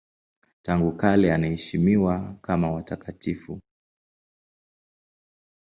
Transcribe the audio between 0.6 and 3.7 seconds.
Tangu kale anaheshimiwa kama watakatifu.